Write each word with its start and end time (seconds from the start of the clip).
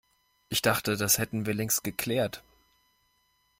Ich 0.49 0.63
dachte, 0.63 0.97
das 0.97 1.19
hätten 1.19 1.45
wir 1.45 1.53
längst 1.53 1.83
geklärt. 1.83 2.41